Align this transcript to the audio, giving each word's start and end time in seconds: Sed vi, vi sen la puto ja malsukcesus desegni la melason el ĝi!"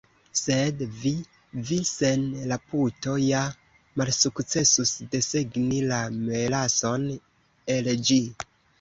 Sed 0.37 0.79
vi, 1.01 1.11
vi 1.71 1.77
sen 1.89 2.23
la 2.53 2.57
puto 2.71 3.15
ja 3.25 3.43
malsukcesus 4.03 4.97
desegni 5.15 5.81
la 5.95 6.03
melason 6.27 7.09
el 7.79 7.97
ĝi!" 8.11 8.23